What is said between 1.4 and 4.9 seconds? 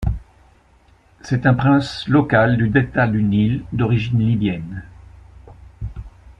un prince local du delta du Nil, d'origine libyenne.